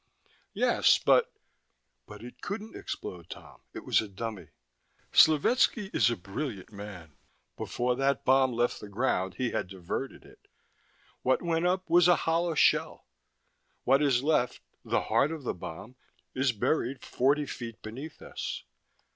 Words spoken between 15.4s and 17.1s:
the bomb is buried